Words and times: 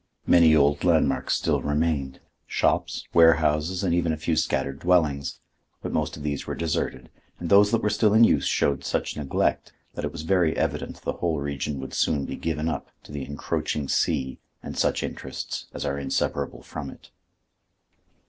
Many 0.25 0.55
old 0.55 0.83
landmarks 0.83 1.35
still 1.37 1.61
remained—shops, 1.61 3.05
warehouses 3.13 3.83
and 3.83 3.93
even 3.93 4.11
a 4.11 4.17
few 4.17 4.35
scattered 4.35 4.79
dwellings. 4.79 5.39
But 5.83 5.93
most 5.93 6.17
of 6.17 6.23
these 6.23 6.47
were 6.47 6.55
deserted, 6.55 7.11
and 7.39 7.51
those 7.51 7.69
that 7.69 7.83
were 7.83 7.89
still 7.91 8.11
in 8.15 8.23
use 8.23 8.47
showed 8.47 8.83
such 8.83 9.15
neglect 9.15 9.73
that 9.93 10.03
it 10.03 10.11
was 10.11 10.23
very 10.23 10.57
evident 10.57 11.03
the 11.03 11.13
whole 11.21 11.39
region 11.39 11.79
would 11.81 11.93
soon 11.93 12.25
be 12.25 12.35
given 12.35 12.67
up 12.67 12.89
to 13.03 13.11
the 13.11 13.23
encroaching 13.25 13.87
sea 13.87 14.39
and 14.63 14.75
such 14.75 15.03
interests 15.03 15.67
as 15.71 15.85
are 15.85 15.99
inseparable 15.99 16.63
from 16.63 16.89
it. 16.89 17.11